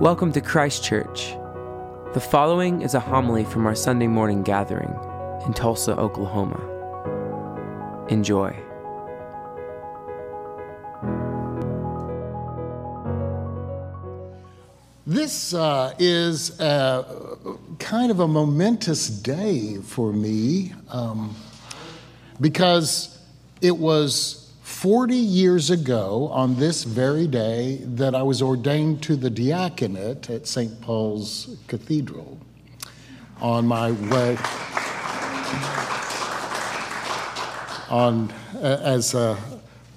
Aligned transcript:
Welcome 0.00 0.32
to 0.32 0.40
Christ 0.40 0.82
Church. 0.82 1.34
The 2.14 2.20
following 2.20 2.80
is 2.80 2.94
a 2.94 3.00
homily 3.00 3.44
from 3.44 3.66
our 3.66 3.74
Sunday 3.74 4.06
morning 4.06 4.42
gathering 4.42 4.88
in 5.44 5.52
Tulsa, 5.52 5.94
Oklahoma. 5.94 6.56
Enjoy. 8.08 8.56
This 15.06 15.52
uh, 15.52 15.94
is 15.98 16.58
uh, 16.58 17.36
kind 17.78 18.10
of 18.10 18.20
a 18.20 18.26
momentous 18.26 19.10
day 19.10 19.76
for 19.82 20.14
me 20.14 20.72
um, 20.88 21.36
because 22.40 23.22
it 23.60 23.76
was 23.76 24.39
40 24.70 25.14
years 25.14 25.68
ago 25.68 26.30
on 26.32 26.56
this 26.56 26.84
very 26.84 27.26
day 27.26 27.80
that 27.84 28.14
I 28.14 28.22
was 28.22 28.40
ordained 28.40 29.02
to 29.02 29.14
the 29.14 29.28
diaconate 29.28 30.30
at 30.30 30.46
St. 30.46 30.80
Paul's 30.80 31.54
Cathedral 31.66 32.38
on 33.42 33.66
my 33.66 33.90
way 33.92 34.38
on 37.90 38.32
as 38.62 39.14
uh, 39.14 39.38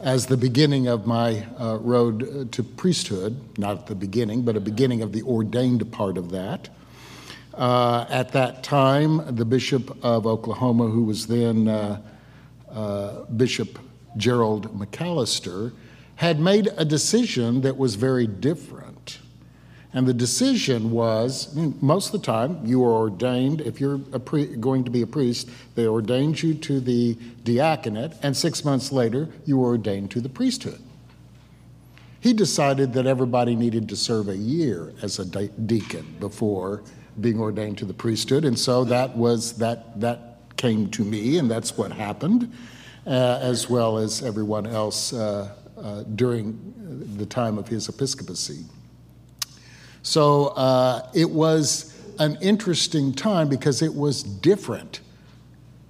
as 0.02 0.26
the 0.26 0.36
beginning 0.36 0.88
of 0.88 1.08
my 1.08 1.46
uh, 1.58 1.78
road 1.80 2.52
to 2.52 2.62
priesthood, 2.62 3.40
not 3.58 3.88
the 3.88 3.96
beginning, 3.96 4.42
but 4.42 4.58
a 4.58 4.60
beginning 4.60 5.02
of 5.02 5.14
the 5.14 5.22
ordained 5.22 5.90
part 5.94 6.18
of 6.18 6.32
that. 6.32 6.68
Uh, 7.54 8.06
at 8.10 8.34
that 8.34 8.64
time, 8.64 9.34
the 9.34 9.46
Bishop 9.46 10.04
of 10.04 10.28
Oklahoma, 10.28 10.88
who 10.88 11.04
was 11.04 11.28
then 11.28 11.70
uh, 11.70 12.02
uh, 12.70 13.24
Bishop 13.26 13.80
Gerald 14.18 14.78
McAllister, 14.78 15.74
had 16.16 16.40
made 16.40 16.70
a 16.78 16.86
decision 16.86 17.62
that 17.62 17.78
was 17.78 17.96
very 17.96 18.28
different. 18.28 19.20
And 19.94 20.08
the 20.08 20.14
decision 20.14 20.92
was 20.92 21.56
most 21.56 22.14
of 22.14 22.20
the 22.20 22.26
time, 22.26 22.66
you 22.66 22.84
are 22.84 22.94
ordained, 22.94 23.62
if 23.62 23.80
you're 23.80 23.98
going 23.98 24.84
to 24.84 24.92
be 24.92 25.04
a 25.04 25.08
priest, 25.08 25.50
they 25.76 25.86
ordained 25.86 26.42
you 26.42 26.56
to 26.56 26.80
the 26.80 27.16
diaconate, 27.44 28.14
and 28.24 28.36
six 28.36 28.66
months 28.66 28.92
later, 28.92 29.30
you 29.46 29.58
were 29.58 29.68
ordained 29.68 30.10
to 30.12 30.22
the 30.22 30.30
priesthood. 30.30 30.82
He 32.20 32.34
decided 32.34 32.94
that 32.94 33.06
everybody 33.06 33.56
needed 33.56 33.90
to 33.90 33.96
serve 33.96 34.30
a 34.30 34.38
year 34.38 34.94
as 35.04 35.20
a 35.20 35.26
de- 35.26 35.50
deacon 35.50 36.16
before 36.20 36.82
being 37.20 37.40
ordained 37.40 37.78
to 37.80 37.86
the 37.86 37.94
priesthood, 37.94 38.46
and 38.46 38.58
so 38.58 38.86
that 38.86 39.16
was 39.16 39.54
that 39.58 40.00
that 40.00 40.40
came 40.58 40.90
to 40.92 41.04
me, 41.04 41.38
and 41.38 41.52
that's 41.52 41.78
what 41.78 41.92
happened 41.92 42.52
as 43.06 43.70
well 43.70 43.98
as 43.98 44.24
everyone 44.24 44.66
else 44.66 45.14
uh, 45.14 45.50
uh, 45.78 46.04
during 46.16 46.74
the 47.18 47.26
time 47.26 47.58
of 47.58 47.68
his 47.68 47.90
episcopacy. 47.90 48.64
So 50.02 50.48
uh, 50.48 51.10
it 51.14 51.30
was 51.30 51.90
an 52.20 52.38
interesting 52.42 53.14
time 53.14 53.50
because 53.50 53.82
it 53.82 53.94
was 53.94 54.24
different. 54.24 55.02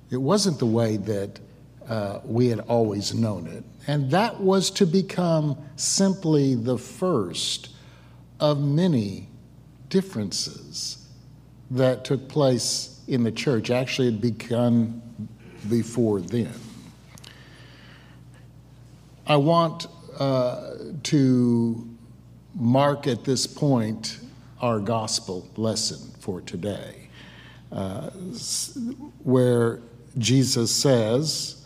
It 0.10 0.18
wasn't 0.18 0.60
the 0.60 0.66
way 0.66 0.98
that 0.98 1.40
uh, 1.88 2.20
we 2.24 2.48
had 2.48 2.60
always 2.62 3.14
known 3.14 3.48
it. 3.48 3.64
And 3.88 4.10
that 4.12 4.40
was 4.40 4.70
to 4.72 4.86
become 4.86 5.58
simply 5.76 6.56
the 6.56 6.78
first 6.78 7.70
of 8.40 8.62
many 8.62 9.28
differences 9.90 11.10
that 11.72 12.06
took 12.06 12.30
place 12.30 13.02
in 13.08 13.24
the 13.24 13.32
church. 13.32 13.70
Actually, 13.70 14.08
it 14.08 14.12
had 14.14 14.22
begun 14.22 15.02
before 15.70 16.22
then. 16.22 16.54
I 19.26 19.38
want 19.38 19.88
uh, 20.20 20.74
to 21.04 21.98
mark 22.56 23.08
at 23.08 23.24
this 23.24 23.48
point 23.48 24.20
our 24.62 24.80
gospel 24.80 25.48
lesson 25.56 26.12
for 26.20 26.42
today, 26.42 27.08
uh, 27.72 28.10
where 29.24 29.80
Jesus 30.18 30.76
says, 30.76 31.66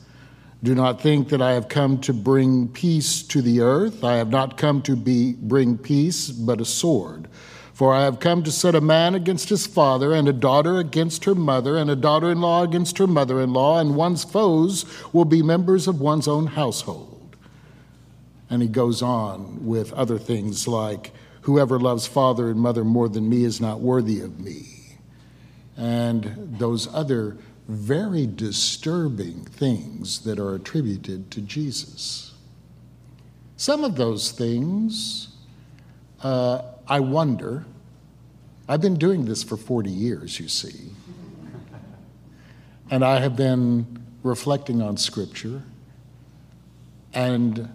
Do 0.61 0.75
not 0.75 1.01
think 1.01 1.29
that 1.29 1.41
I 1.41 1.53
have 1.53 1.67
come 1.67 1.99
to 2.01 2.13
bring 2.13 2.67
peace 2.67 3.23
to 3.23 3.41
the 3.41 3.61
earth. 3.61 4.03
I 4.03 4.17
have 4.17 4.29
not 4.29 4.57
come 4.57 4.83
to 4.83 4.95
be, 4.95 5.33
bring 5.33 5.79
peace, 5.79 6.29
but 6.29 6.61
a 6.61 6.65
sword. 6.65 7.27
For 7.73 7.91
I 7.91 8.03
have 8.03 8.19
come 8.19 8.43
to 8.43 8.51
set 8.51 8.75
a 8.75 8.81
man 8.81 9.15
against 9.15 9.49
his 9.49 9.65
father, 9.65 10.13
and 10.13 10.27
a 10.27 10.33
daughter 10.33 10.77
against 10.77 11.25
her 11.25 11.35
mother, 11.35 11.75
and 11.75 11.89
a 11.89 11.95
daughter 11.95 12.31
in 12.31 12.39
law 12.39 12.61
against 12.61 12.99
her 12.99 13.07
mother 13.07 13.41
in 13.41 13.51
law, 13.51 13.79
and 13.79 13.95
one's 13.95 14.23
foes 14.23 14.85
will 15.11 15.25
be 15.25 15.41
members 15.41 15.87
of 15.87 15.99
one's 15.99 16.27
own 16.27 16.45
household. 16.45 17.16
And 18.49 18.61
he 18.61 18.67
goes 18.67 19.01
on 19.01 19.65
with 19.65 19.93
other 19.93 20.17
things 20.17 20.67
like, 20.67 21.11
Whoever 21.41 21.79
loves 21.79 22.05
father 22.05 22.49
and 22.49 22.59
mother 22.59 22.83
more 22.83 23.07
than 23.07 23.29
me 23.29 23.45
is 23.45 23.61
not 23.61 23.79
worthy 23.79 24.19
of 24.19 24.37
me. 24.37 24.97
And 25.77 26.57
those 26.59 26.93
other 26.93 27.37
very 27.69 28.27
disturbing 28.27 29.45
things 29.45 30.21
that 30.21 30.39
are 30.39 30.55
attributed 30.55 31.31
to 31.31 31.41
Jesus. 31.41 32.33
Some 33.55 33.85
of 33.85 33.95
those 33.95 34.31
things, 34.31 35.29
uh, 36.21 36.63
I 36.85 36.99
wonder, 36.99 37.65
I've 38.67 38.81
been 38.81 38.97
doing 38.97 39.23
this 39.23 39.41
for 39.41 39.55
40 39.55 39.89
years, 39.89 40.41
you 40.41 40.49
see. 40.49 40.91
And 42.91 43.05
I 43.05 43.19
have 43.19 43.35
been 43.35 44.03
reflecting 44.21 44.81
on 44.81 44.97
Scripture 44.97 45.63
and 47.13 47.73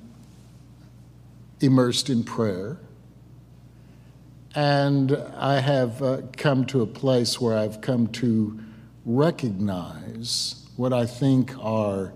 immersed 1.62 2.11
in 2.11 2.25
prayer. 2.25 2.78
And 4.55 5.17
I 5.37 5.61
have 5.61 6.03
uh, 6.03 6.23
come 6.37 6.67
to 6.67 6.83
a 6.83 6.87
place 6.87 7.41
where 7.41 7.56
I've 7.56 7.81
come 7.81 8.09
to 8.09 8.61
recognize 9.05 10.67
what 10.77 10.93
I 10.93 11.06
think 11.06 11.53
are 11.59 12.12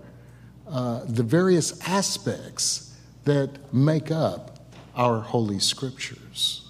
uh, 0.67 1.01
the 1.05 1.23
various 1.23 1.79
aspects 1.87 2.95
that 3.23 3.73
make 3.73 4.11
up 4.11 4.59
our 4.95 5.19
Holy 5.19 5.59
Scriptures. 5.59 6.63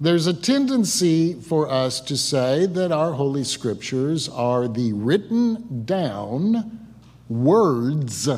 There's 0.00 0.26
a 0.26 0.34
tendency 0.34 1.34
for 1.34 1.70
us 1.70 2.00
to 2.02 2.16
say 2.16 2.66
that 2.66 2.90
our 2.90 3.12
Holy 3.12 3.44
Scriptures 3.44 4.28
are 4.28 4.66
the 4.68 4.92
written 4.92 5.84
down 5.84 6.88
words 7.28 8.28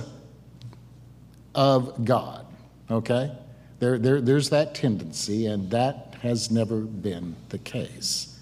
of 1.55 2.05
God. 2.05 2.46
Okay? 2.91 3.33
There, 3.79 3.99
there, 3.99 4.21
there's 4.21 4.51
that 4.51 4.75
tendency, 4.75 5.47
and 5.47 5.71
that 5.71 6.17
has 6.23 6.51
never 6.51 6.81
been 6.81 7.37
the 7.51 7.59
case. 7.59 8.39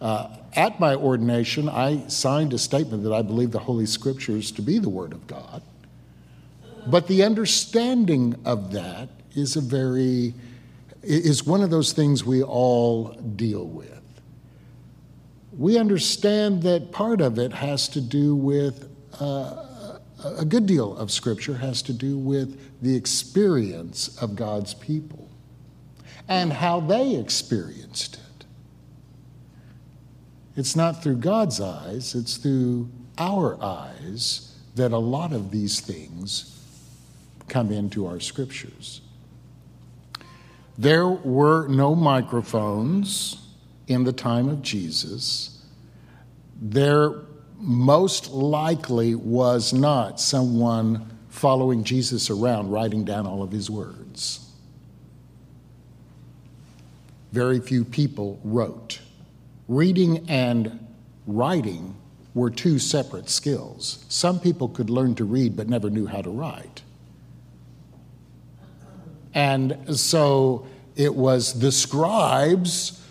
Uh, 0.00 0.36
at 0.54 0.80
my 0.80 0.94
ordination, 0.94 1.68
I 1.68 2.06
signed 2.08 2.52
a 2.52 2.58
statement 2.58 3.02
that 3.04 3.12
I 3.12 3.22
believe 3.22 3.50
the 3.50 3.58
Holy 3.58 3.86
Scriptures 3.86 4.52
to 4.52 4.62
be 4.62 4.78
the 4.78 4.88
Word 4.88 5.12
of 5.12 5.26
God. 5.26 5.62
But 6.86 7.06
the 7.06 7.22
understanding 7.24 8.36
of 8.44 8.72
that 8.72 9.08
is 9.34 9.56
a 9.56 9.60
very 9.60 10.34
is 11.02 11.44
one 11.46 11.62
of 11.62 11.70
those 11.70 11.92
things 11.92 12.24
we 12.24 12.42
all 12.42 13.08
deal 13.36 13.66
with. 13.66 14.00
We 15.56 15.78
understand 15.78 16.62
that 16.62 16.92
part 16.92 17.20
of 17.20 17.38
it 17.38 17.52
has 17.52 17.88
to 17.90 18.00
do 18.00 18.34
with 18.34 18.88
uh, 19.20 19.66
a 20.24 20.44
good 20.44 20.66
deal 20.66 20.96
of 20.96 21.10
Scripture 21.10 21.54
has 21.54 21.82
to 21.82 21.92
do 21.92 22.18
with 22.18 22.58
the 22.82 22.96
experience 22.96 24.16
of 24.22 24.36
God's 24.36 24.74
people 24.74 25.28
and 26.28 26.52
how 26.52 26.80
they 26.80 27.16
experienced 27.16 28.16
it. 28.16 28.46
It's 30.56 30.76
not 30.76 31.02
through 31.02 31.16
God's 31.16 31.60
eyes, 31.60 32.14
it's 32.14 32.36
through 32.36 32.88
our 33.18 33.62
eyes 33.62 34.56
that 34.76 34.92
a 34.92 34.98
lot 34.98 35.32
of 35.32 35.50
these 35.50 35.80
things 35.80 36.50
come 37.48 37.70
into 37.70 38.06
our 38.06 38.20
scriptures. 38.20 39.00
There 40.76 41.08
were 41.08 41.68
no 41.68 41.94
microphones 41.94 43.36
in 43.86 44.04
the 44.04 44.12
time 44.12 44.48
of 44.48 44.62
Jesus. 44.62 45.62
There 46.60 47.12
most 47.64 48.30
likely 48.30 49.14
was 49.14 49.72
not 49.72 50.20
someone 50.20 51.10
following 51.30 51.82
Jesus 51.82 52.28
around 52.28 52.70
writing 52.70 53.04
down 53.04 53.26
all 53.26 53.42
of 53.42 53.50
his 53.50 53.70
words. 53.70 54.40
Very 57.32 57.58
few 57.60 57.84
people 57.84 58.38
wrote. 58.44 59.00
Reading 59.66 60.28
and 60.28 60.86
writing 61.26 61.96
were 62.34 62.50
two 62.50 62.78
separate 62.78 63.30
skills. 63.30 64.04
Some 64.08 64.38
people 64.38 64.68
could 64.68 64.90
learn 64.90 65.14
to 65.14 65.24
read 65.24 65.56
but 65.56 65.68
never 65.68 65.88
knew 65.88 66.06
how 66.06 66.20
to 66.20 66.30
write. 66.30 66.82
And 69.32 69.98
so 69.98 70.66
it 70.96 71.14
was 71.14 71.58
the 71.58 71.72
scribes 71.72 73.03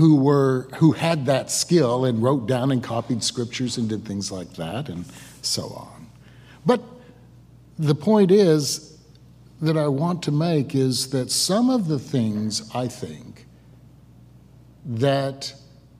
who 0.00 0.16
were 0.16 0.66
who 0.76 0.92
had 0.92 1.26
that 1.26 1.50
skill 1.50 2.06
and 2.06 2.22
wrote 2.22 2.46
down 2.46 2.70
and 2.72 2.82
copied 2.82 3.22
scriptures 3.22 3.76
and 3.76 3.86
did 3.90 4.02
things 4.02 4.32
like 4.32 4.50
that 4.54 4.88
and 4.88 5.04
so 5.42 5.64
on. 5.76 6.06
But 6.64 6.82
the 7.78 7.94
point 7.94 8.30
is 8.30 8.96
that 9.60 9.76
I 9.76 9.88
want 9.88 10.22
to 10.22 10.32
make 10.32 10.74
is 10.74 11.10
that 11.10 11.30
some 11.30 11.68
of 11.68 11.86
the 11.86 11.98
things 11.98 12.70
I 12.74 12.88
think 12.88 13.44
that 14.86 15.52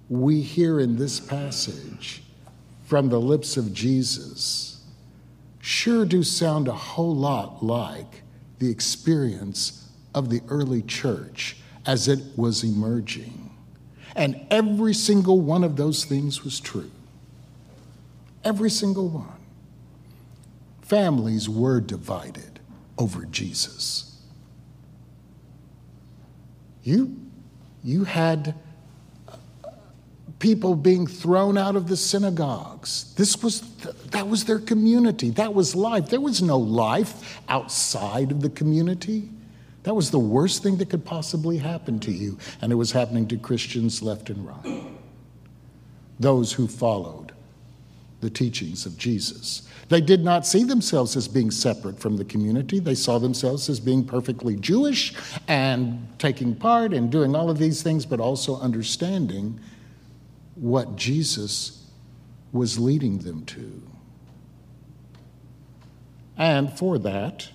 we 0.08 0.40
hear 0.40 0.80
in 0.80 0.96
this 0.96 1.20
passage 1.20 2.22
from 2.84 3.10
the 3.10 3.20
lips 3.20 3.58
of 3.58 3.74
Jesus 3.74 4.82
sure 5.60 6.06
do 6.06 6.22
sound 6.22 6.68
a 6.68 6.72
whole 6.72 7.14
lot 7.14 7.62
like 7.62 8.22
the 8.60 8.70
experience 8.70 9.90
of 10.14 10.30
the 10.30 10.40
early 10.48 10.80
church 10.80 11.58
as 11.84 12.08
it 12.08 12.20
was 12.34 12.64
emerging. 12.64 13.49
And 14.14 14.46
every 14.50 14.94
single 14.94 15.40
one 15.40 15.64
of 15.64 15.76
those 15.76 16.04
things 16.04 16.44
was 16.44 16.60
true. 16.60 16.90
Every 18.42 18.70
single 18.70 19.08
one. 19.08 19.38
Families 20.82 21.48
were 21.48 21.80
divided 21.80 22.58
over 22.98 23.24
Jesus. 23.26 24.18
You, 26.82 27.16
you 27.84 28.04
had 28.04 28.54
uh, 29.28 29.36
people 30.38 30.74
being 30.74 31.06
thrown 31.06 31.56
out 31.56 31.76
of 31.76 31.88
the 31.88 31.96
synagogues. 31.96 33.14
This 33.14 33.42
was 33.42 33.60
that 34.10 34.26
was 34.26 34.44
their 34.46 34.58
community. 34.58 35.30
That 35.30 35.54
was 35.54 35.76
life. 35.76 36.08
There 36.08 36.20
was 36.20 36.42
no 36.42 36.58
life 36.58 37.40
outside 37.48 38.32
of 38.32 38.40
the 38.40 38.50
community. 38.50 39.28
That 39.82 39.94
was 39.94 40.10
the 40.10 40.18
worst 40.18 40.62
thing 40.62 40.76
that 40.76 40.90
could 40.90 41.04
possibly 41.04 41.58
happen 41.58 41.98
to 42.00 42.12
you, 42.12 42.38
and 42.60 42.70
it 42.70 42.76
was 42.76 42.92
happening 42.92 43.26
to 43.28 43.36
Christians 43.38 44.02
left 44.02 44.28
and 44.30 44.46
right. 44.46 44.82
Those 46.18 46.52
who 46.52 46.68
followed 46.68 47.32
the 48.20 48.30
teachings 48.30 48.84
of 48.84 48.98
Jesus. 48.98 49.66
They 49.88 50.00
did 50.00 50.22
not 50.22 50.46
see 50.46 50.62
themselves 50.62 51.16
as 51.16 51.26
being 51.26 51.50
separate 51.50 51.98
from 51.98 52.16
the 52.16 52.24
community. 52.24 52.78
They 52.78 52.94
saw 52.94 53.18
themselves 53.18 53.68
as 53.70 53.80
being 53.80 54.04
perfectly 54.04 54.56
Jewish 54.56 55.14
and 55.48 56.06
taking 56.18 56.54
part 56.54 56.92
and 56.92 57.10
doing 57.10 57.34
all 57.34 57.48
of 57.48 57.58
these 57.58 57.82
things, 57.82 58.04
but 58.04 58.20
also 58.20 58.60
understanding 58.60 59.58
what 60.54 60.96
Jesus 60.96 61.86
was 62.52 62.78
leading 62.78 63.18
them 63.18 63.44
to. 63.46 63.82
And 66.36 66.72
for 66.78 66.98
that, 66.98 67.48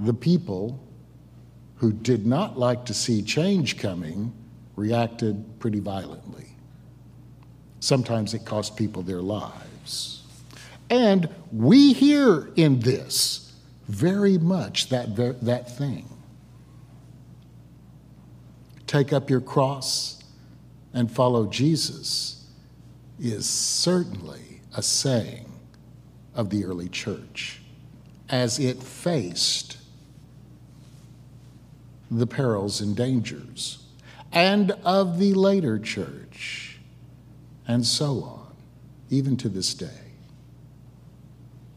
the 0.00 0.14
people 0.14 0.84
who 1.76 1.92
did 1.92 2.26
not 2.26 2.58
like 2.58 2.84
to 2.86 2.94
see 2.94 3.22
change 3.22 3.78
coming 3.78 4.32
reacted 4.76 5.58
pretty 5.58 5.80
violently. 5.80 6.46
Sometimes 7.80 8.34
it 8.34 8.44
cost 8.44 8.76
people 8.76 9.02
their 9.02 9.22
lives. 9.22 10.24
And 10.90 11.28
we 11.52 11.92
hear 11.92 12.50
in 12.56 12.80
this 12.80 13.52
very 13.88 14.38
much 14.38 14.88
that, 14.88 15.16
that 15.42 15.76
thing. 15.76 16.08
Take 18.86 19.12
up 19.12 19.30
your 19.30 19.40
cross 19.40 20.22
and 20.94 21.10
follow 21.10 21.46
Jesus 21.46 22.46
is 23.20 23.48
certainly 23.48 24.60
a 24.76 24.82
saying 24.82 25.50
of 26.34 26.50
the 26.50 26.64
early 26.64 26.88
church 26.88 27.60
as 28.28 28.58
it 28.58 28.82
faced 28.82 29.77
the 32.10 32.26
perils 32.26 32.80
and 32.80 32.96
dangers, 32.96 33.84
and 34.32 34.72
of 34.84 35.18
the 35.18 35.34
later 35.34 35.78
church, 35.78 36.78
and 37.66 37.86
so 37.86 38.22
on, 38.22 38.54
even 39.10 39.36
to 39.36 39.48
this 39.48 39.74
day. 39.74 40.12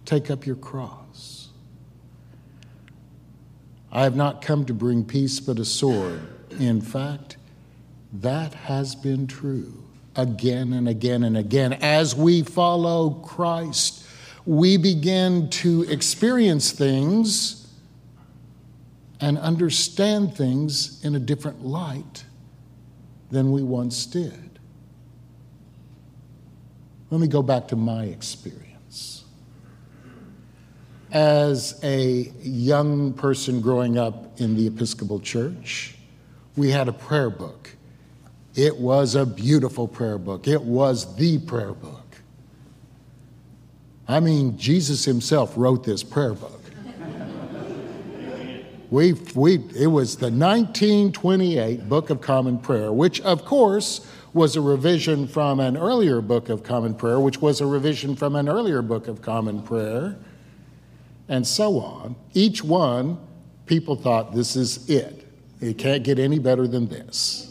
Take 0.05 0.29
up 0.29 0.45
your 0.45 0.55
cross. 0.55 1.49
I 3.91 4.03
have 4.03 4.15
not 4.15 4.41
come 4.41 4.65
to 4.65 4.73
bring 4.73 5.03
peace 5.03 5.39
but 5.39 5.59
a 5.59 5.65
sword. 5.65 6.21
In 6.59 6.81
fact, 6.81 7.37
that 8.13 8.53
has 8.53 8.95
been 8.95 9.27
true 9.27 9.83
again 10.15 10.73
and 10.73 10.87
again 10.87 11.23
and 11.23 11.37
again. 11.37 11.73
As 11.73 12.15
we 12.15 12.41
follow 12.41 13.11
Christ, 13.11 14.05
we 14.45 14.77
begin 14.77 15.49
to 15.49 15.83
experience 15.83 16.71
things 16.71 17.60
and 19.21 19.37
understand 19.37 20.35
things 20.35 21.03
in 21.05 21.15
a 21.15 21.19
different 21.19 21.63
light 21.63 22.25
than 23.29 23.51
we 23.51 23.63
once 23.63 24.05
did. 24.05 24.59
Let 27.09 27.21
me 27.21 27.27
go 27.27 27.41
back 27.41 27.67
to 27.69 27.75
my 27.75 28.05
experience 28.05 28.71
as 31.11 31.79
a 31.83 32.31
young 32.41 33.13
person 33.13 33.61
growing 33.61 33.97
up 33.97 34.39
in 34.39 34.55
the 34.55 34.67
Episcopal 34.67 35.19
Church, 35.19 35.95
we 36.55 36.69
had 36.69 36.87
a 36.87 36.93
prayer 36.93 37.29
book. 37.29 37.69
It 38.55 38.77
was 38.77 39.15
a 39.15 39.25
beautiful 39.25 39.87
prayer 39.87 40.17
book. 40.17 40.47
It 40.47 40.61
was 40.61 41.15
the 41.15 41.39
prayer 41.39 41.73
book. 41.73 42.15
I 44.07 44.19
mean, 44.19 44.57
Jesus 44.57 45.05
himself 45.05 45.53
wrote 45.55 45.83
this 45.83 46.03
prayer 46.03 46.33
book. 46.33 46.60
We, 48.91 49.13
we, 49.33 49.55
it 49.75 49.87
was 49.87 50.17
the 50.17 50.29
1928 50.29 51.89
Book 51.89 52.09
of 52.09 52.21
Common 52.21 52.59
Prayer, 52.59 52.91
which, 52.91 53.21
of 53.21 53.45
course, 53.45 54.05
was 54.33 54.55
a 54.55 54.61
revision 54.61 55.27
from 55.27 55.59
an 55.59 55.77
earlier 55.77 56.21
Book 56.21 56.49
of 56.49 56.63
Common 56.63 56.93
Prayer, 56.93 57.19
which 57.19 57.41
was 57.41 57.61
a 57.61 57.65
revision 57.65 58.15
from 58.15 58.35
an 58.35 58.47
earlier 58.47 58.81
Book 58.81 59.07
of 59.07 59.21
Common 59.21 59.63
Prayer 59.63 60.17
and 61.29 61.47
so 61.47 61.79
on. 61.79 62.17
Each 62.33 62.61
one, 62.61 63.17
people 63.65 63.95
thought 63.95 64.35
this 64.35 64.57
is 64.57 64.89
it. 64.89 65.25
It 65.61 65.77
can't 65.77 66.03
get 66.03 66.19
any 66.19 66.39
better 66.39 66.67
than 66.67 66.87
this. 66.87 67.47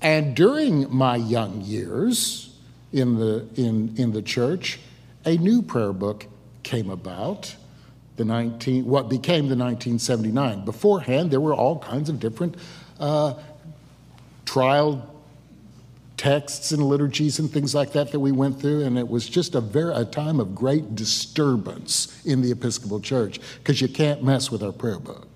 And 0.00 0.34
during 0.34 0.92
my 0.94 1.16
young 1.16 1.60
years 1.60 2.56
in 2.90 3.16
the, 3.16 3.46
in, 3.56 3.94
in 3.98 4.12
the 4.12 4.22
church, 4.22 4.80
a 5.26 5.36
new 5.36 5.60
prayer 5.60 5.92
book 5.92 6.26
came 6.62 6.88
about, 6.88 7.54
the 8.20 8.24
19, 8.26 8.84
what 8.84 9.08
became 9.08 9.48
the 9.48 9.56
1979. 9.56 10.66
Beforehand, 10.66 11.30
there 11.30 11.40
were 11.40 11.54
all 11.54 11.78
kinds 11.78 12.10
of 12.10 12.20
different 12.20 12.54
uh, 13.00 13.32
trial 14.44 15.06
texts 16.18 16.70
and 16.70 16.82
liturgies 16.82 17.38
and 17.38 17.50
things 17.50 17.74
like 17.74 17.92
that 17.92 18.12
that 18.12 18.20
we 18.20 18.30
went 18.30 18.60
through, 18.60 18.84
and 18.84 18.98
it 18.98 19.08
was 19.08 19.26
just 19.26 19.54
a, 19.54 19.60
very, 19.60 19.94
a 19.94 20.04
time 20.04 20.38
of 20.38 20.54
great 20.54 20.94
disturbance 20.94 22.22
in 22.26 22.42
the 22.42 22.50
Episcopal 22.50 23.00
Church 23.00 23.40
because 23.56 23.80
you 23.80 23.88
can't 23.88 24.22
mess 24.22 24.50
with 24.50 24.62
our 24.62 24.72
prayer 24.72 24.98
book. 24.98 25.26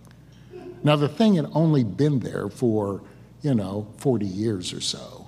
Now, 0.83 0.97
the 0.97 1.09
thing 1.09 1.37
had 1.37 1.47
only 1.55 1.85
been 1.85 2.19
there 2.19 2.51
for, 2.51 3.01
you 3.41 3.55
know, 3.55 3.89
40 3.97 4.27
years 4.27 4.75
or 4.75 4.83
so, 4.83 5.27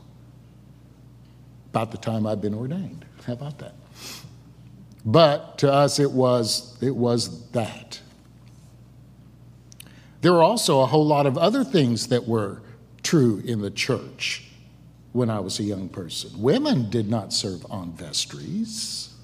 about 1.71 1.91
the 1.91 1.97
time 1.97 2.27
I've 2.27 2.43
been 2.43 2.55
ordained. 2.55 3.07
How 3.27 3.33
about 3.33 3.57
that? 3.61 3.73
But 5.07 5.59
to 5.59 5.73
us, 5.73 6.01
it 6.01 6.11
was, 6.11 6.77
it 6.83 6.95
was 6.95 7.49
that. 7.53 8.01
There 10.21 10.33
were 10.33 10.43
also 10.43 10.81
a 10.81 10.87
whole 10.87 11.07
lot 11.07 11.27
of 11.27 11.39
other 11.39 11.63
things 11.63 12.09
that 12.09 12.27
were 12.27 12.61
true 13.05 13.41
in 13.45 13.61
the 13.61 13.71
church 13.71 14.49
when 15.13 15.31
I 15.31 15.39
was 15.39 15.61
a 15.61 15.63
young 15.63 15.89
person. 15.89 16.31
Women 16.43 16.91
did 16.91 17.09
not 17.09 17.33
serve 17.33 17.65
on 17.71 17.93
vestries. 17.93 19.15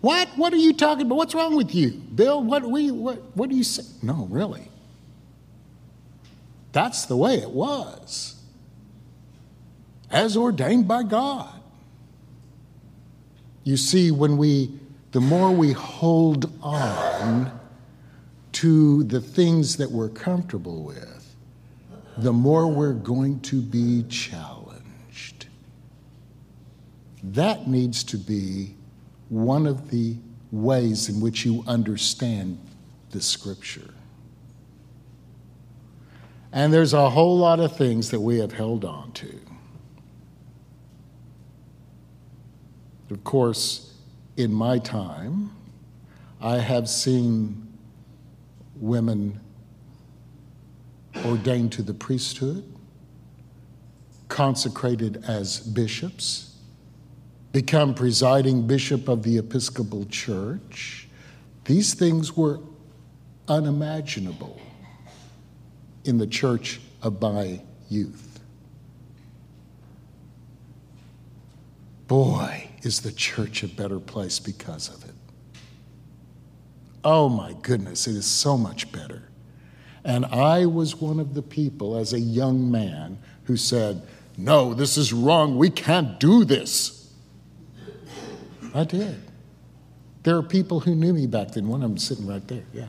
What? 0.00 0.28
What 0.36 0.52
are 0.52 0.58
you 0.58 0.72
talking 0.72 1.06
about? 1.06 1.16
What's 1.16 1.34
wrong 1.34 1.56
with 1.56 1.74
you? 1.74 1.90
Bill, 1.90 2.40
what, 2.40 2.62
we, 2.62 2.92
what, 2.92 3.18
what 3.36 3.50
do 3.50 3.56
you 3.56 3.64
say? 3.64 3.82
No, 4.00 4.28
really. 4.30 4.68
That's 6.70 7.06
the 7.06 7.16
way 7.16 7.38
it 7.38 7.50
was, 7.50 8.36
as 10.10 10.36
ordained 10.36 10.86
by 10.86 11.02
God. 11.02 11.63
You 13.64 13.78
see, 13.78 14.10
when 14.10 14.36
we, 14.36 14.70
the 15.12 15.20
more 15.20 15.50
we 15.50 15.72
hold 15.72 16.52
on 16.62 17.58
to 18.52 19.04
the 19.04 19.20
things 19.20 19.78
that 19.78 19.90
we're 19.90 20.10
comfortable 20.10 20.84
with, 20.84 21.34
the 22.18 22.32
more 22.32 22.68
we're 22.68 22.92
going 22.92 23.40
to 23.40 23.60
be 23.60 24.04
challenged. 24.04 25.46
That 27.22 27.66
needs 27.66 28.04
to 28.04 28.18
be 28.18 28.74
one 29.30 29.66
of 29.66 29.90
the 29.90 30.16
ways 30.52 31.08
in 31.08 31.20
which 31.20 31.44
you 31.44 31.64
understand 31.66 32.58
the 33.10 33.20
scripture. 33.20 33.94
And 36.52 36.72
there's 36.72 36.92
a 36.92 37.10
whole 37.10 37.38
lot 37.38 37.58
of 37.58 37.76
things 37.76 38.10
that 38.10 38.20
we 38.20 38.38
have 38.38 38.52
held 38.52 38.84
on 38.84 39.10
to. 39.12 39.40
Of 43.14 43.22
course, 43.22 43.94
in 44.36 44.52
my 44.52 44.80
time, 44.80 45.52
I 46.40 46.56
have 46.58 46.88
seen 46.88 47.68
women 48.74 49.38
ordained 51.24 51.70
to 51.74 51.82
the 51.82 51.94
priesthood, 51.94 52.64
consecrated 54.26 55.24
as 55.28 55.60
bishops, 55.60 56.56
become 57.52 57.94
presiding 57.94 58.66
bishop 58.66 59.06
of 59.06 59.22
the 59.22 59.38
Episcopal 59.38 60.06
Church. 60.06 61.08
These 61.66 61.94
things 61.94 62.36
were 62.36 62.58
unimaginable 63.46 64.60
in 66.04 66.18
the 66.18 66.26
church 66.26 66.80
of 67.00 67.22
my 67.22 67.60
youth. 67.88 68.40
Boy, 72.08 72.63
is 72.84 73.00
the 73.00 73.12
church 73.12 73.62
a 73.62 73.68
better 73.68 73.98
place 73.98 74.38
because 74.38 74.88
of 74.88 75.04
it. 75.04 75.14
Oh 77.02 77.28
my 77.28 77.54
goodness, 77.62 78.06
it 78.06 78.16
is 78.16 78.26
so 78.26 78.56
much 78.56 78.90
better. 78.90 79.22
And 80.04 80.26
I 80.26 80.66
was 80.66 80.96
one 80.96 81.20
of 81.20 81.34
the 81.34 81.42
people 81.42 81.96
as 81.96 82.12
a 82.12 82.20
young 82.20 82.70
man 82.70 83.18
who 83.44 83.56
said, 83.56 84.02
No, 84.36 84.74
this 84.74 84.96
is 84.96 85.12
wrong. 85.12 85.56
We 85.56 85.70
can't 85.70 86.18
do 86.20 86.44
this. 86.44 87.12
I 88.74 88.84
did. 88.84 89.20
There 90.24 90.36
are 90.36 90.42
people 90.42 90.80
who 90.80 90.94
knew 90.94 91.12
me 91.12 91.26
back 91.26 91.52
then. 91.52 91.68
One 91.68 91.82
of 91.82 91.90
them 91.90 91.98
sitting 91.98 92.26
right 92.26 92.46
there, 92.48 92.64
yeah. 92.72 92.88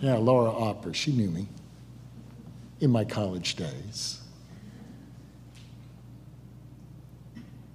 Yeah, 0.00 0.16
Laura 0.16 0.50
Opper, 0.50 0.94
she 0.94 1.12
knew 1.12 1.30
me 1.30 1.48
in 2.80 2.90
my 2.90 3.04
college 3.04 3.56
days. 3.56 4.17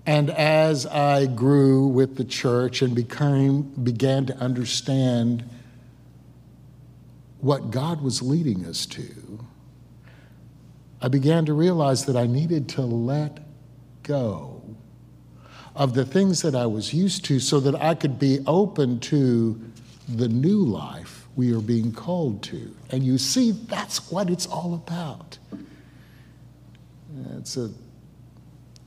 And 0.05 0.29
as 0.29 0.85
I 0.85 1.27
grew 1.27 1.87
with 1.87 2.17
the 2.17 2.25
church 2.25 2.81
and 2.81 2.93
became, 2.93 3.61
began 3.61 4.25
to 4.25 4.37
understand 4.37 5.49
what 7.39 7.71
God 7.71 8.01
was 8.01 8.21
leading 8.21 8.65
us 8.65 8.85
to, 8.87 9.45
I 11.01 11.07
began 11.07 11.45
to 11.45 11.53
realize 11.53 12.05
that 12.05 12.15
I 12.15 12.27
needed 12.27 12.69
to 12.69 12.81
let 12.81 13.39
go 14.03 14.61
of 15.75 15.93
the 15.93 16.05
things 16.05 16.41
that 16.41 16.55
I 16.55 16.65
was 16.65 16.93
used 16.93 17.25
to 17.25 17.39
so 17.39 17.59
that 17.61 17.75
I 17.75 17.95
could 17.95 18.19
be 18.19 18.39
open 18.45 18.99
to 19.01 19.59
the 20.07 20.27
new 20.27 20.59
life 20.59 21.27
we 21.35 21.53
are 21.53 21.61
being 21.61 21.91
called 21.91 22.43
to. 22.43 22.75
And 22.91 23.03
you 23.03 23.17
see, 23.17 23.51
that's 23.51 24.11
what 24.11 24.29
it's 24.29 24.45
all 24.45 24.73
about. 24.75 25.37
It's 27.37 27.57
a, 27.57 27.71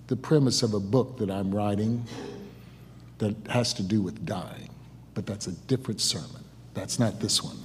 the 0.06 0.16
premise 0.16 0.62
of 0.62 0.74
a 0.74 0.80
book 0.80 1.18
that 1.18 1.30
I'm 1.30 1.54
writing 1.54 2.04
that 3.18 3.34
has 3.48 3.72
to 3.74 3.82
do 3.82 4.02
with 4.02 4.24
dying, 4.26 4.70
but 5.14 5.26
that's 5.26 5.46
a 5.46 5.52
different 5.52 6.00
sermon. 6.00 6.44
That's 6.74 6.98
not 6.98 7.20
this 7.20 7.42
one. 7.42 7.56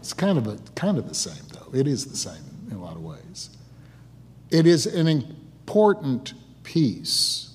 It's 0.00 0.12
kind 0.12 0.38
of, 0.38 0.46
a, 0.46 0.58
kind 0.74 0.98
of 0.98 1.08
the 1.08 1.14
same, 1.14 1.42
though. 1.52 1.76
It 1.76 1.86
is 1.86 2.06
the 2.06 2.16
same 2.16 2.42
in 2.70 2.76
a 2.76 2.80
lot 2.80 2.96
of 2.96 3.02
ways. 3.02 3.50
It 4.50 4.66
is 4.66 4.86
an 4.86 5.08
important 5.08 6.34
piece 6.62 7.54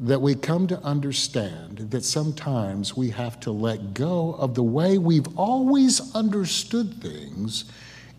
that 0.00 0.20
we 0.20 0.34
come 0.34 0.66
to 0.68 0.78
understand 0.80 1.78
that 1.90 2.04
sometimes 2.04 2.96
we 2.96 3.10
have 3.10 3.40
to 3.40 3.50
let 3.50 3.94
go 3.94 4.34
of 4.34 4.54
the 4.54 4.62
way 4.62 4.96
we've 4.96 5.26
always 5.38 6.14
understood 6.14 7.02
things 7.02 7.64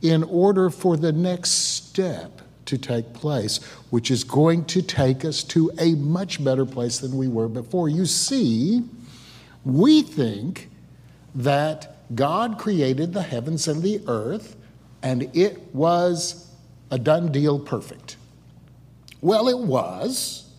in 0.01 0.23
order 0.23 0.69
for 0.69 0.97
the 0.97 1.11
next 1.11 1.51
step 1.51 2.41
to 2.69 2.77
take 2.77 3.13
place, 3.13 3.57
which 3.89 4.09
is 4.09 4.23
going 4.23 4.65
to 4.65 4.81
take 4.81 5.23
us 5.25 5.43
to 5.43 5.71
a 5.79 5.95
much 5.95 6.43
better 6.43 6.65
place 6.65 6.99
than 6.99 7.17
we 7.17 7.27
were 7.27 7.47
before. 7.47 7.89
You 7.89 8.05
see, 8.05 8.83
we 9.65 10.01
think 10.01 10.69
that 11.35 12.15
God 12.15 12.57
created 12.57 13.13
the 13.13 13.21
heavens 13.21 13.67
and 13.67 13.83
the 13.83 14.01
earth 14.07 14.55
and 15.01 15.35
it 15.35 15.73
was 15.73 16.51
a 16.91 16.99
done 16.99 17.31
deal 17.31 17.59
perfect. 17.59 18.17
Well, 19.21 19.47
it 19.47 19.59
was 19.59 20.49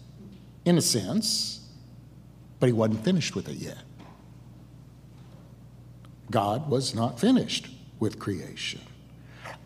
in 0.65 0.79
a 0.79 0.83
sense, 0.83 1.69
but 2.59 2.67
he 2.67 2.73
wasn't 2.73 3.05
finished 3.05 3.35
with 3.35 3.49
it 3.49 3.57
yet. 3.57 3.79
God 6.31 6.71
was 6.71 6.95
not 6.95 7.19
finished 7.19 7.69
with 7.99 8.19
creation. 8.19 8.81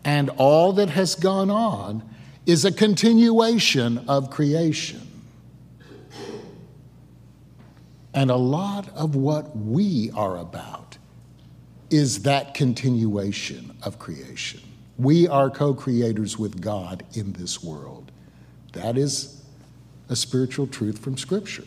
And 0.03 0.29
all 0.31 0.73
that 0.73 0.89
has 0.89 1.15
gone 1.15 1.49
on 1.49 2.07
is 2.45 2.65
a 2.65 2.71
continuation 2.71 3.97
of 4.07 4.29
creation. 4.29 5.01
And 8.13 8.31
a 8.31 8.35
lot 8.35 8.87
of 8.95 9.15
what 9.15 9.55
we 9.57 10.11
are 10.15 10.37
about 10.37 10.97
is 11.89 12.23
that 12.23 12.53
continuation 12.53 13.75
of 13.83 13.99
creation. 13.99 14.61
We 14.97 15.27
are 15.27 15.49
co 15.49 15.73
creators 15.73 16.39
with 16.39 16.61
God 16.61 17.03
in 17.13 17.33
this 17.33 17.61
world. 17.61 18.11
That 18.73 18.97
is 18.97 19.43
a 20.07 20.15
spiritual 20.15 20.67
truth 20.67 20.99
from 20.99 21.17
Scripture. 21.17 21.65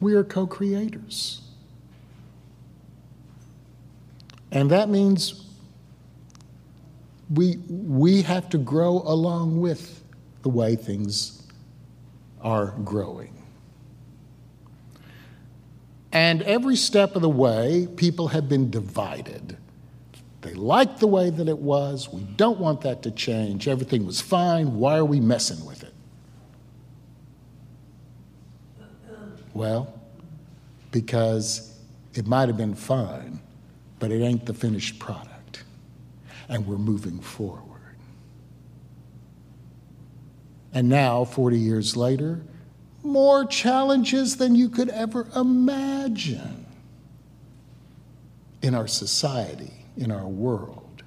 We 0.00 0.14
are 0.14 0.24
co 0.24 0.46
creators. 0.46 1.40
And 4.52 4.70
that 4.70 4.88
means 4.88 5.44
we, 7.32 7.58
we 7.68 8.22
have 8.22 8.48
to 8.50 8.58
grow 8.58 9.02
along 9.04 9.60
with 9.60 10.02
the 10.42 10.48
way 10.48 10.76
things 10.76 11.42
are 12.40 12.74
growing. 12.84 13.30
And 16.12 16.42
every 16.42 16.76
step 16.76 17.16
of 17.16 17.22
the 17.22 17.28
way, 17.28 17.88
people 17.96 18.28
have 18.28 18.48
been 18.48 18.70
divided. 18.70 19.56
They 20.42 20.54
like 20.54 20.98
the 20.98 21.06
way 21.06 21.30
that 21.30 21.48
it 21.48 21.58
was. 21.58 22.12
We 22.12 22.22
don't 22.22 22.60
want 22.60 22.82
that 22.82 23.02
to 23.02 23.10
change. 23.10 23.66
Everything 23.66 24.06
was 24.06 24.20
fine. 24.20 24.76
Why 24.76 24.98
are 24.98 25.04
we 25.04 25.18
messing 25.18 25.64
with 25.64 25.82
it? 25.82 25.94
Well, 29.54 29.92
because 30.92 31.78
it 32.12 32.26
might 32.26 32.48
have 32.48 32.56
been 32.56 32.74
fine, 32.74 33.40
but 33.98 34.12
it 34.12 34.22
ain't 34.22 34.46
the 34.46 34.54
finished 34.54 34.98
product. 34.98 35.33
And 36.48 36.66
we're 36.66 36.76
moving 36.76 37.20
forward. 37.20 37.62
And 40.72 40.88
now, 40.88 41.24
40 41.24 41.58
years 41.58 41.96
later, 41.96 42.42
more 43.04 43.44
challenges 43.44 44.36
than 44.38 44.54
you 44.54 44.68
could 44.68 44.88
ever 44.88 45.28
imagine 45.36 46.66
in 48.60 48.74
our 48.74 48.88
society, 48.88 49.72
in 49.96 50.10
our 50.10 50.26
world, 50.26 51.02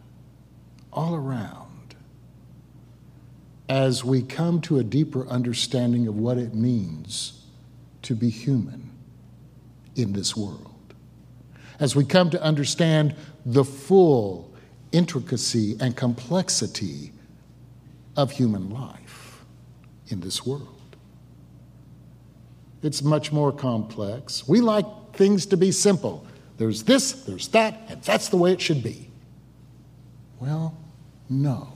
all 0.93 1.15
around, 1.15 1.95
as 3.67 4.05
we 4.05 4.21
come 4.21 4.61
to 4.61 4.79
a 4.79 4.83
deeper 4.83 5.27
understanding 5.27 6.07
of 6.07 6.15
what 6.15 6.37
it 6.37 6.53
means 6.53 7.41
to 8.03 8.15
be 8.15 8.29
human 8.29 8.89
in 9.95 10.13
this 10.13 10.37
world. 10.37 10.93
As 11.79 11.95
we 11.95 12.05
come 12.05 12.29
to 12.29 12.41
understand 12.41 13.15
the 13.45 13.65
full 13.65 14.53
intricacy 14.91 15.75
and 15.79 15.95
complexity 15.95 17.11
of 18.15 18.31
human 18.31 18.69
life 18.69 19.43
in 20.07 20.19
this 20.21 20.45
world. 20.45 20.95
It's 22.81 23.01
much 23.01 23.31
more 23.31 23.51
complex. 23.51 24.47
We 24.47 24.61
like 24.61 24.85
things 25.13 25.45
to 25.47 25.57
be 25.57 25.71
simple. 25.71 26.25
There's 26.57 26.83
this, 26.83 27.11
there's 27.23 27.47
that, 27.49 27.79
and 27.89 28.01
that's 28.01 28.29
the 28.29 28.37
way 28.37 28.51
it 28.51 28.61
should 28.61 28.83
be. 28.83 29.09
Well, 30.39 30.75
no. 31.29 31.73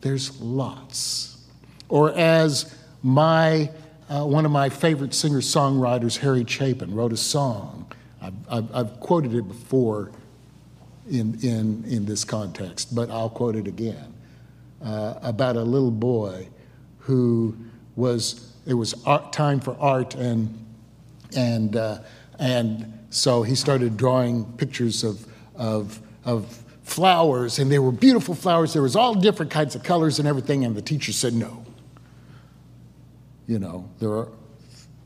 There's 0.00 0.40
lots. 0.40 1.44
Or 1.88 2.12
as 2.12 2.76
my, 3.02 3.70
uh, 4.08 4.24
one 4.24 4.44
of 4.44 4.50
my 4.50 4.68
favorite 4.68 5.14
singer 5.14 5.40
songwriters, 5.40 6.18
Harry 6.18 6.44
Chapin, 6.44 6.94
wrote 6.94 7.12
a 7.12 7.16
song. 7.16 7.90
I've, 8.22 8.34
I've, 8.48 8.74
I've, 8.74 9.00
quoted 9.00 9.34
it 9.34 9.48
before 9.48 10.10
in, 11.10 11.38
in, 11.42 11.84
in 11.86 12.04
this 12.04 12.24
context, 12.24 12.94
but 12.94 13.10
I'll 13.10 13.30
quote 13.30 13.56
it 13.56 13.66
again 13.66 14.14
uh, 14.82 15.14
about 15.22 15.56
a 15.56 15.62
little 15.62 15.90
boy 15.90 16.48
who 16.98 17.56
was, 17.96 18.54
it 18.66 18.74
was 18.74 18.94
art, 19.04 19.32
time 19.32 19.58
for 19.58 19.76
art, 19.80 20.14
and, 20.14 20.64
and, 21.36 21.76
uh, 21.76 21.98
and 22.38 22.98
so 23.10 23.42
he 23.42 23.54
started 23.54 23.96
drawing 23.96 24.44
pictures 24.52 25.02
of, 25.02 25.26
of, 25.56 26.00
of 26.24 26.46
flowers, 26.84 27.58
and 27.58 27.72
they 27.72 27.80
were 27.80 27.92
beautiful 27.92 28.34
flowers. 28.34 28.72
There 28.72 28.82
was 28.82 28.94
all 28.94 29.14
different 29.14 29.50
kinds 29.50 29.74
of 29.74 29.82
colors 29.82 30.20
and 30.20 30.28
everything, 30.28 30.64
and 30.64 30.76
the 30.76 30.82
teacher 30.82 31.12
said 31.12 31.34
no 31.34 31.62
you 33.46 33.58
know, 33.58 33.88
there 33.98 34.10
are 34.10 34.28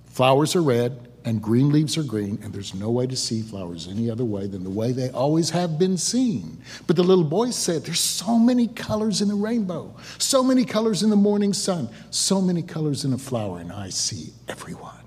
flowers 0.06 0.54
are 0.54 0.62
red 0.62 1.05
and 1.26 1.42
green 1.42 1.70
leaves 1.70 1.98
are 1.98 2.04
green, 2.04 2.38
and 2.44 2.54
there's 2.54 2.72
no 2.72 2.88
way 2.88 3.04
to 3.04 3.16
see 3.16 3.42
flowers 3.42 3.88
any 3.88 4.08
other 4.08 4.24
way 4.24 4.46
than 4.46 4.62
the 4.62 4.70
way 4.70 4.92
they 4.92 5.10
always 5.10 5.50
have 5.50 5.76
been 5.76 5.98
seen. 5.98 6.56
But 6.86 6.94
the 6.94 7.02
little 7.02 7.24
boy 7.24 7.50
said, 7.50 7.84
There's 7.84 7.98
so 7.98 8.38
many 8.38 8.68
colors 8.68 9.20
in 9.20 9.26
the 9.26 9.34
rainbow, 9.34 9.96
so 10.18 10.44
many 10.44 10.64
colors 10.64 11.02
in 11.02 11.10
the 11.10 11.16
morning 11.16 11.52
sun, 11.52 11.88
so 12.10 12.40
many 12.40 12.62
colors 12.62 13.04
in 13.04 13.12
a 13.12 13.18
flower, 13.18 13.58
and 13.58 13.72
I 13.72 13.88
see 13.88 14.34
everyone. 14.46 15.02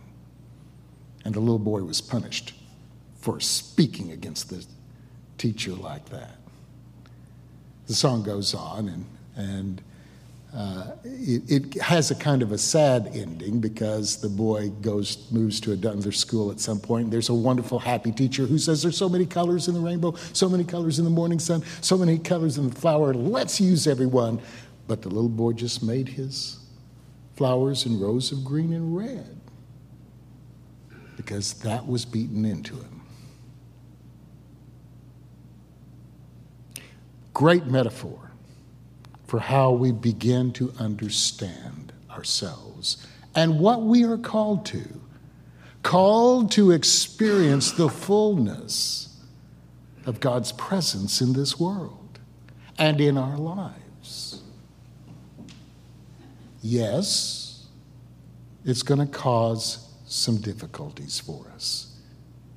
And 1.23 1.33
the 1.33 1.39
little 1.39 1.57
boy 1.57 1.83
was 1.83 2.01
punished 2.01 2.53
for 3.15 3.39
speaking 3.39 4.11
against 4.11 4.49
the 4.49 4.65
teacher 5.37 5.71
like 5.71 6.09
that. 6.09 6.35
The 7.87 7.93
song 7.93 8.23
goes 8.23 8.53
on, 8.53 8.89
and, 8.89 9.05
and 9.37 9.81
uh, 10.53 10.95
it, 11.03 11.43
it, 11.75 11.81
has 11.81 12.09
a 12.09 12.15
kind 12.15 12.41
of 12.41 12.51
a 12.51 12.57
sad 12.57 13.11
ending 13.13 13.59
because 13.59 14.17
the 14.17 14.29
boy 14.29 14.69
goes 14.81 15.31
moves 15.31 15.59
to 15.61 15.71
a 15.71 15.75
another 15.75 16.11
school 16.11 16.49
at 16.49 16.59
some 16.59 16.79
point. 16.79 17.11
There's 17.11 17.29
a 17.29 17.33
wonderful, 17.35 17.77
happy 17.77 18.11
teacher 18.11 18.47
who 18.47 18.57
says, 18.57 18.81
"There's 18.81 18.97
so 18.97 19.09
many 19.09 19.27
colors 19.27 19.67
in 19.67 19.75
the 19.75 19.79
rainbow, 19.79 20.15
so 20.33 20.49
many 20.49 20.63
colors 20.63 20.97
in 20.97 21.05
the 21.05 21.11
morning 21.11 21.37
sun, 21.37 21.63
so 21.81 21.97
many 21.99 22.17
colors 22.17 22.57
in 22.57 22.69
the 22.69 22.75
flower. 22.75 23.13
Let's 23.13 23.61
use 23.61 23.85
everyone." 23.85 24.41
But 24.87 25.03
the 25.03 25.09
little 25.09 25.29
boy 25.29 25.53
just 25.53 25.83
made 25.83 26.09
his 26.09 26.57
flowers 27.35 27.85
in 27.85 27.99
rows 27.99 28.31
of 28.31 28.43
green 28.43 28.73
and 28.73 28.97
red 28.97 29.39
because 31.15 31.53
that 31.53 31.85
was 31.85 32.05
beaten 32.05 32.43
into 32.43 32.73
him. 32.73 33.01
Great 37.35 37.67
metaphor 37.67 38.28
for 39.29 39.39
how 39.39 39.71
we 39.71 39.91
begin 39.91 40.51
to 40.51 40.73
understand 40.79 41.93
ourselves 42.09 43.05
and 43.35 43.59
what 43.59 43.83
we 43.83 44.03
are 44.03 44.17
called 44.17 44.65
to. 44.65 44.83
Called 45.83 46.51
to 46.53 46.71
experience 46.71 47.71
the 47.71 47.89
fullness 47.89 49.21
of 50.07 50.19
God's 50.19 50.51
presence 50.51 51.21
in 51.21 51.33
this 51.33 51.59
world 51.59 52.19
and 52.79 52.99
in 52.99 53.17
our 53.17 53.37
lives. 53.37 54.41
Yes, 56.61 57.67
it's 58.65 58.81
going 58.81 58.99
to 58.99 59.05
cause 59.05 59.93
some 60.05 60.37
difficulties 60.37 61.19
for 61.19 61.45
us 61.53 61.95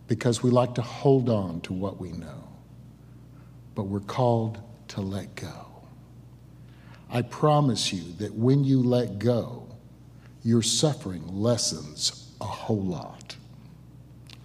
because 0.09 0.43
we 0.43 0.50
like 0.50 0.75
to 0.76 0.83
hold 0.83 1.29
on 1.29 1.61
to 1.61 1.75
what 1.75 2.00
we 2.00 2.12
know, 2.12 2.49
but 3.75 3.85
we're 3.85 4.00
called 4.00 4.59
to 4.88 5.02
let 5.02 5.35
go. 5.37 5.72
I 7.12 7.21
promise 7.21 7.92
you 7.92 8.14
that 8.14 8.35
when 8.35 8.64
you 8.64 8.83
let 8.83 9.19
go, 9.19 9.66
your 10.42 10.62
suffering 10.62 11.23
lessens 11.26 12.33
a 12.40 12.47
whole 12.47 12.83
lot. 12.83 13.37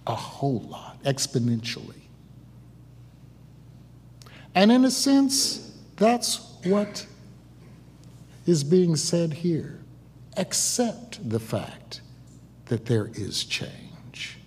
A 0.06 0.14
whole 0.14 0.60
lot, 0.60 1.02
exponentially. 1.02 2.02
And 4.54 4.70
in 4.70 4.84
a 4.84 4.90
sense, 4.90 5.72
that's 5.96 6.58
what 6.64 7.06
is 8.46 8.64
being 8.64 8.96
said 8.96 9.32
here. 9.32 9.80
Accept 10.36 11.26
the 11.28 11.40
fact 11.40 12.02
that 12.66 12.84
there 12.84 13.10
is 13.14 13.44
change. 13.44 14.38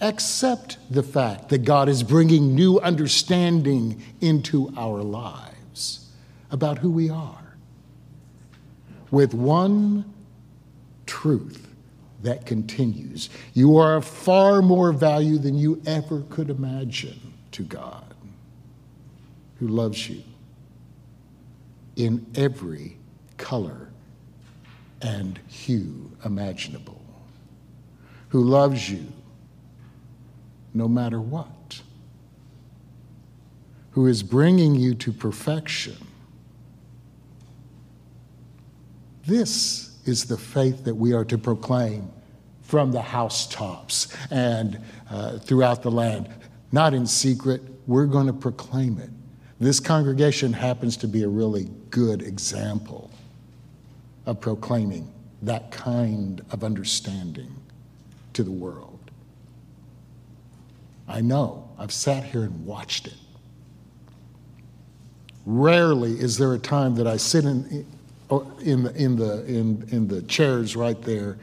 Accept 0.00 0.78
the 0.90 1.02
fact 1.02 1.48
that 1.48 1.64
God 1.64 1.88
is 1.88 2.04
bringing 2.04 2.54
new 2.54 2.78
understanding 2.78 4.02
into 4.20 4.72
our 4.76 5.02
lives 5.02 6.08
about 6.50 6.78
who 6.78 6.90
we 6.90 7.10
are 7.10 7.43
with 9.14 9.32
one 9.32 10.04
truth 11.06 11.68
that 12.24 12.44
continues. 12.46 13.30
You 13.52 13.76
are 13.76 13.96
of 13.96 14.04
far 14.04 14.60
more 14.60 14.92
value 14.92 15.38
than 15.38 15.56
you 15.56 15.80
ever 15.86 16.22
could 16.30 16.50
imagine 16.50 17.20
to 17.52 17.62
God, 17.62 18.12
who 19.60 19.68
loves 19.68 20.08
you 20.08 20.22
in 21.94 22.26
every 22.34 22.96
color 23.36 23.88
and 25.00 25.38
hue 25.46 26.10
imaginable, 26.24 27.00
who 28.30 28.42
loves 28.42 28.90
you 28.90 29.06
no 30.72 30.88
matter 30.88 31.20
what, 31.20 31.82
who 33.92 34.08
is 34.08 34.24
bringing 34.24 34.74
you 34.74 34.92
to 34.96 35.12
perfection 35.12 35.98
This 39.26 39.96
is 40.04 40.24
the 40.24 40.36
faith 40.36 40.84
that 40.84 40.94
we 40.94 41.14
are 41.14 41.24
to 41.24 41.38
proclaim 41.38 42.10
from 42.62 42.92
the 42.92 43.00
housetops 43.00 44.14
and 44.30 44.78
uh, 45.10 45.38
throughout 45.38 45.82
the 45.82 45.90
land. 45.90 46.28
Not 46.72 46.92
in 46.92 47.06
secret, 47.06 47.62
we're 47.86 48.06
going 48.06 48.26
to 48.26 48.32
proclaim 48.32 48.98
it. 48.98 49.10
This 49.60 49.80
congregation 49.80 50.52
happens 50.52 50.96
to 50.98 51.08
be 51.08 51.22
a 51.22 51.28
really 51.28 51.70
good 51.90 52.22
example 52.22 53.10
of 54.26 54.40
proclaiming 54.40 55.10
that 55.42 55.70
kind 55.70 56.44
of 56.50 56.64
understanding 56.64 57.54
to 58.32 58.42
the 58.42 58.50
world. 58.50 58.98
I 61.06 61.20
know, 61.20 61.68
I've 61.78 61.92
sat 61.92 62.24
here 62.24 62.42
and 62.42 62.66
watched 62.66 63.06
it. 63.06 63.14
Rarely 65.46 66.12
is 66.12 66.38
there 66.38 66.54
a 66.54 66.58
time 66.58 66.94
that 66.96 67.06
I 67.06 67.18
sit 67.18 67.44
in, 67.44 67.86
Oh, 68.30 68.50
in 68.62 68.84
the, 68.84 68.94
in 68.94 69.16
the, 69.16 69.44
in, 69.44 69.86
in 69.90 70.08
the 70.08 70.22
chairs 70.22 70.76
right 70.76 71.00
there 71.02 71.38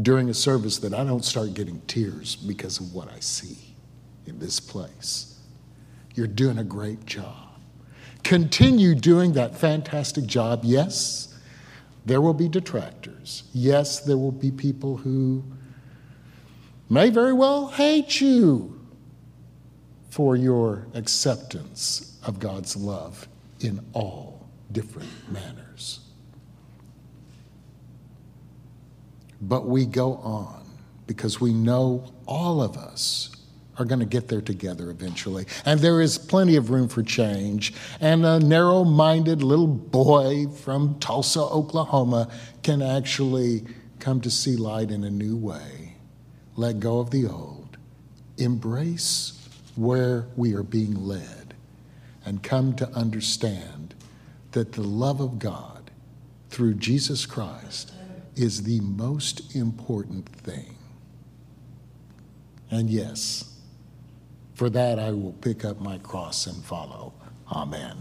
during 0.00 0.28
a 0.28 0.34
service 0.34 0.78
that 0.78 0.94
I 0.94 1.04
don't 1.04 1.24
start 1.24 1.54
getting 1.54 1.80
tears 1.82 2.36
because 2.36 2.78
of 2.78 2.94
what 2.94 3.10
I 3.10 3.18
see 3.18 3.58
in 4.26 4.38
this 4.38 4.60
place. 4.60 5.38
You're 6.14 6.28
doing 6.28 6.58
a 6.58 6.64
great 6.64 7.04
job. 7.04 7.48
Continue 8.22 8.94
doing 8.94 9.32
that 9.32 9.56
fantastic 9.56 10.26
job. 10.26 10.60
Yes, 10.62 11.36
there 12.06 12.20
will 12.20 12.34
be 12.34 12.48
detractors. 12.48 13.44
Yes, 13.52 14.00
there 14.00 14.18
will 14.18 14.32
be 14.32 14.50
people 14.50 14.96
who 14.98 15.42
may 16.88 17.10
very 17.10 17.32
well 17.32 17.68
hate 17.68 18.20
you 18.20 18.80
for 20.10 20.36
your 20.36 20.86
acceptance 20.94 22.18
of 22.24 22.38
God's 22.38 22.76
love 22.76 23.28
in 23.60 23.80
all 23.92 24.48
different 24.72 25.08
manners. 25.30 26.00
But 29.40 29.66
we 29.66 29.86
go 29.86 30.14
on 30.16 30.64
because 31.06 31.40
we 31.40 31.52
know 31.52 32.12
all 32.26 32.62
of 32.62 32.76
us 32.76 33.34
are 33.78 33.84
going 33.84 34.00
to 34.00 34.06
get 34.06 34.28
there 34.28 34.42
together 34.42 34.90
eventually. 34.90 35.46
And 35.64 35.80
there 35.80 36.02
is 36.02 36.18
plenty 36.18 36.56
of 36.56 36.70
room 36.70 36.86
for 36.86 37.02
change. 37.02 37.72
And 38.00 38.26
a 38.26 38.38
narrow 38.38 38.84
minded 38.84 39.42
little 39.42 39.66
boy 39.66 40.48
from 40.48 40.98
Tulsa, 41.00 41.40
Oklahoma 41.40 42.28
can 42.62 42.82
actually 42.82 43.64
come 43.98 44.20
to 44.20 44.30
see 44.30 44.56
light 44.56 44.90
in 44.90 45.02
a 45.04 45.10
new 45.10 45.36
way, 45.36 45.94
let 46.56 46.80
go 46.80 47.00
of 47.00 47.10
the 47.10 47.26
old, 47.26 47.76
embrace 48.36 49.48
where 49.76 50.26
we 50.36 50.54
are 50.54 50.62
being 50.62 51.06
led, 51.06 51.54
and 52.24 52.42
come 52.42 52.74
to 52.76 52.88
understand 52.90 53.94
that 54.52 54.72
the 54.72 54.82
love 54.82 55.20
of 55.20 55.38
God 55.38 55.90
through 56.50 56.74
Jesus 56.74 57.24
Christ 57.24 57.92
is 58.40 58.62
the 58.62 58.80
most 58.80 59.54
important 59.54 60.28
thing. 60.28 60.76
And 62.70 62.88
yes, 62.88 63.58
for 64.54 64.70
that 64.70 64.98
I 64.98 65.10
will 65.10 65.32
pick 65.32 65.64
up 65.64 65.80
my 65.80 65.98
cross 65.98 66.46
and 66.46 66.64
follow. 66.64 67.12
Amen. 67.50 67.96